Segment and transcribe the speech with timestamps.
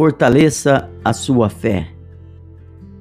[0.00, 1.90] Fortaleça a sua fé.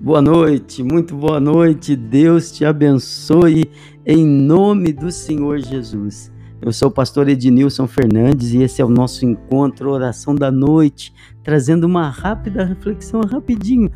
[0.01, 1.95] Boa noite, muito boa noite.
[1.95, 3.71] Deus te abençoe
[4.05, 6.29] em nome do Senhor Jesus.
[6.61, 11.13] Eu sou o pastor Ednilson Fernandes e esse é o nosso encontro, oração da noite,
[11.41, 13.89] trazendo uma rápida reflexão, rapidinho,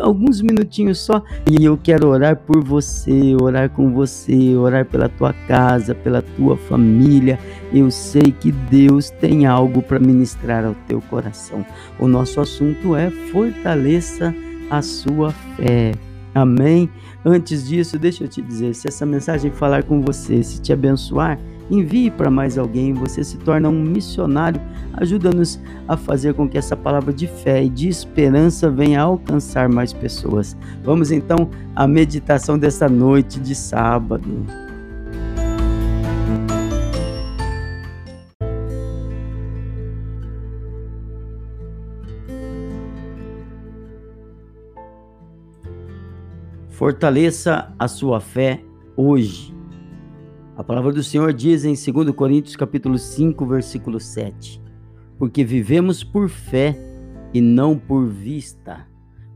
[0.00, 1.22] alguns minutinhos só.
[1.48, 6.56] E eu quero orar por você, orar com você, orar pela tua casa, pela tua
[6.56, 7.38] família.
[7.72, 11.64] Eu sei que Deus tem algo para ministrar ao teu coração.
[11.96, 14.34] O nosso assunto é fortaleça
[14.68, 15.92] a sua fé.
[16.34, 16.90] Amém?
[17.24, 21.38] Antes disso, deixa eu te dizer: se essa mensagem falar com você, se te abençoar,
[21.70, 24.60] envie para mais alguém, você se torna um missionário,
[24.94, 29.92] ajuda-nos a fazer com que essa palavra de fé e de esperança venha alcançar mais
[29.92, 30.56] pessoas.
[30.84, 34.44] Vamos então à meditação dessa noite de sábado.
[46.80, 48.62] Fortaleça a sua fé
[48.96, 49.59] hoje.
[50.60, 54.60] A palavra do Senhor diz em 2 Coríntios capítulo 5, versículo 7:
[55.18, 56.78] Porque vivemos por fé
[57.32, 58.86] e não por vista.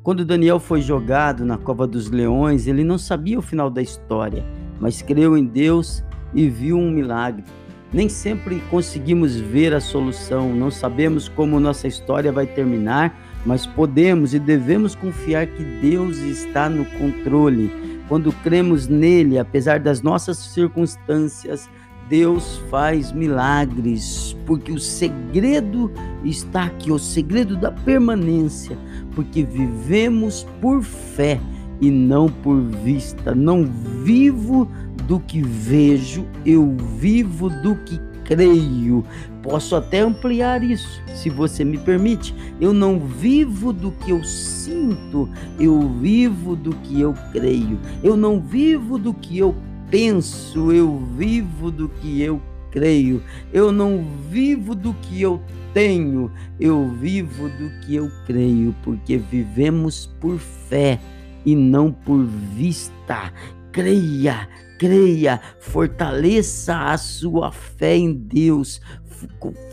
[0.03, 4.45] Quando Daniel foi jogado na cova dos leões, ele não sabia o final da história,
[4.79, 7.43] mas creu em Deus e viu um milagre.
[7.91, 14.35] Nem sempre conseguimos ver a solução, não sabemos como nossa história vai terminar, mas podemos
[14.35, 21.69] e devemos confiar que Deus está no controle quando cremos nele, apesar das nossas circunstâncias,
[22.09, 25.91] Deus faz milagres, porque o segredo
[26.23, 28.77] está aqui, o segredo da permanência,
[29.15, 31.41] porque vivemos por fé
[31.81, 33.35] e não por vista.
[33.35, 34.69] Não vivo
[35.07, 39.05] do que vejo, eu vivo do que creio.
[39.43, 42.35] Posso até ampliar isso, se você me permite.
[42.61, 47.79] Eu não vivo do que eu sinto, eu vivo do que eu creio.
[48.03, 49.55] Eu não vivo do que eu
[49.91, 52.41] penso, eu vivo do que eu
[52.71, 53.23] creio.
[53.53, 55.41] Eu não vivo do que eu
[55.73, 60.99] tenho, eu vivo do que eu creio, porque vivemos por fé
[61.45, 63.33] e não por vista.
[63.75, 64.49] Creia,
[64.79, 68.81] creia, fortaleça a sua fé em Deus,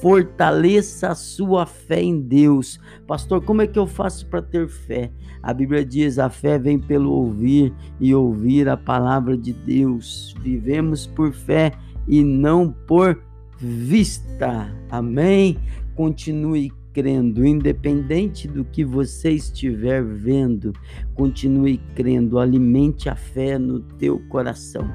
[0.01, 2.79] fortaleça a sua fé em Deus.
[3.05, 5.11] Pastor, como é que eu faço para ter fé?
[5.43, 10.35] A Bíblia diz: a fé vem pelo ouvir e ouvir a palavra de Deus.
[10.41, 11.71] Vivemos por fé
[12.07, 13.23] e não por
[13.59, 14.75] vista.
[14.89, 15.59] Amém?
[15.93, 20.73] Continue crendo, independente do que você estiver vendo,
[21.13, 24.89] continue crendo, alimente a fé no teu coração,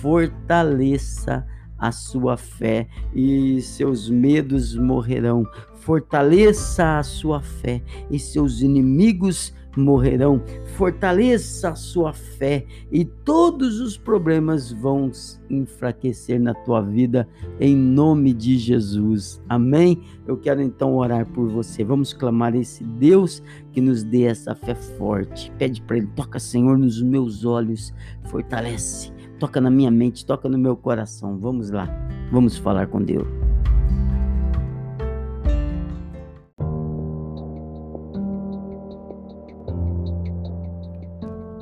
[0.00, 1.46] fortaleça
[1.78, 5.46] a sua fé e seus medos morrerão.
[5.74, 10.42] Fortaleça a sua fé e seus inimigos morrerão.
[10.76, 15.10] Fortaleça a sua fé e todos os problemas vão
[15.48, 17.26] enfraquecer na tua vida
[17.58, 19.42] em nome de Jesus.
[19.48, 20.02] Amém?
[20.26, 21.82] Eu quero então orar por você.
[21.82, 23.42] Vamos clamar esse Deus
[23.72, 25.50] que nos dê essa fé forte.
[25.58, 27.94] Pede para ele, toca, Senhor, nos meus olhos,
[28.24, 29.10] fortalece.
[29.38, 31.38] Toca na minha mente, toca no meu coração.
[31.38, 31.88] Vamos lá.
[32.30, 33.45] Vamos falar com Deus.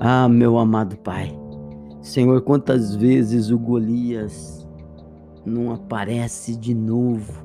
[0.07, 1.35] Ah, meu amado Pai,
[2.03, 4.69] Senhor, quantas vezes o Golias
[5.47, 7.43] não aparece de novo,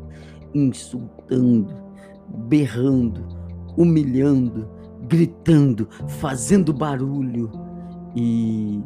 [0.53, 1.73] insultando,
[2.27, 3.25] berrando,
[3.77, 4.67] humilhando,
[5.07, 5.87] gritando,
[6.19, 7.49] fazendo barulho
[8.13, 8.83] e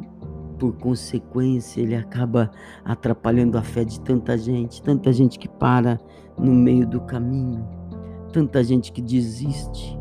[0.56, 2.52] por consequência ele acaba
[2.84, 5.98] atrapalhando a fé de tanta gente, tanta gente que para
[6.38, 7.66] no meio do caminho,
[8.32, 9.98] tanta gente que desiste,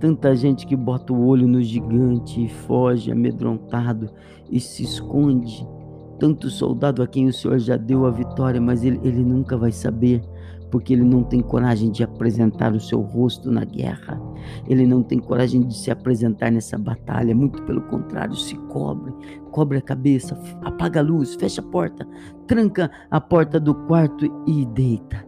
[0.00, 4.10] Tanta gente que bota o olho no gigante e foge amedrontado
[4.48, 5.66] e se esconde.
[6.20, 9.72] Tanto soldado a quem o Senhor já deu a vitória, mas ele, ele nunca vai
[9.72, 10.22] saber,
[10.70, 14.20] porque ele não tem coragem de apresentar o seu rosto na guerra.
[14.68, 19.12] Ele não tem coragem de se apresentar nessa batalha, muito pelo contrário, se cobre,
[19.50, 22.06] cobre a cabeça, apaga a luz, fecha a porta,
[22.46, 25.27] tranca a porta do quarto e deita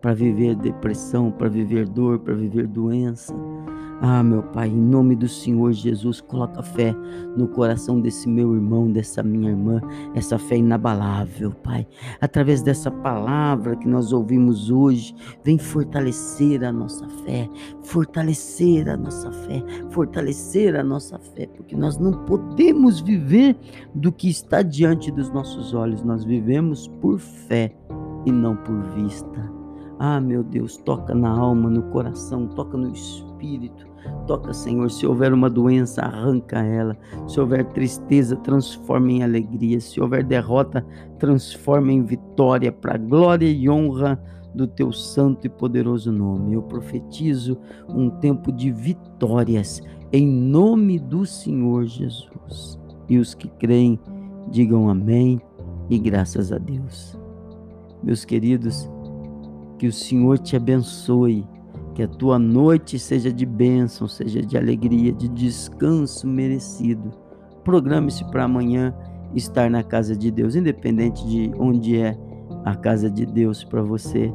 [0.00, 3.34] para viver depressão, para viver dor, para viver doença.
[4.02, 6.96] Ah, meu Pai, em nome do Senhor Jesus, coloca fé
[7.36, 9.78] no coração desse meu irmão, dessa minha irmã,
[10.14, 11.86] essa fé inabalável, Pai.
[12.18, 15.14] Através dessa palavra que nós ouvimos hoje,
[15.44, 17.46] vem fortalecer a nossa fé,
[17.82, 23.54] fortalecer a nossa fé, fortalecer a nossa fé, porque nós não podemos viver
[23.94, 27.70] do que está diante dos nossos olhos, nós vivemos por fé
[28.24, 29.59] e não por vista.
[30.02, 33.86] Ah, meu Deus, toca na alma, no coração, toca no espírito.
[34.26, 36.96] Toca, Senhor, se houver uma doença, arranca ela.
[37.28, 39.78] Se houver tristeza, transforma em alegria.
[39.78, 40.86] Se houver derrota,
[41.18, 44.18] transforma em vitória, para glória e honra
[44.54, 46.54] do teu santo e poderoso nome.
[46.54, 49.82] Eu profetizo um tempo de vitórias
[50.14, 52.80] em nome do Senhor Jesus.
[53.06, 54.00] E os que creem,
[54.50, 55.38] digam amém
[55.90, 57.20] e graças a Deus.
[58.02, 58.88] Meus queridos,
[59.80, 61.42] que o Senhor te abençoe,
[61.94, 67.10] que a tua noite seja de bênção, seja de alegria, de descanso merecido.
[67.64, 68.94] Programe-se para amanhã
[69.34, 72.14] estar na casa de Deus, independente de onde é
[72.62, 74.30] a casa de Deus para você,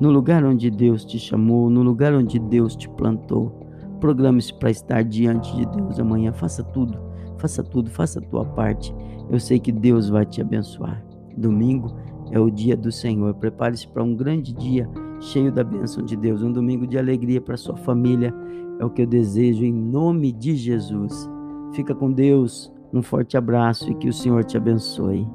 [0.00, 3.66] no lugar onde Deus te chamou, no lugar onde Deus te plantou.
[3.98, 6.32] Programe-se para estar diante de Deus amanhã.
[6.32, 6.96] Faça tudo,
[7.36, 8.94] faça tudo, faça a tua parte.
[9.28, 11.04] Eu sei que Deus vai te abençoar.
[11.36, 11.96] Domingo
[12.30, 13.34] é o dia do Senhor.
[13.34, 14.88] Prepare-se para um grande dia
[15.20, 16.42] cheio da bênção de Deus.
[16.42, 18.34] Um domingo de alegria para sua família.
[18.78, 21.28] É o que eu desejo em nome de Jesus.
[21.72, 22.72] Fica com Deus.
[22.92, 25.26] Um forte abraço e que o Senhor te abençoe.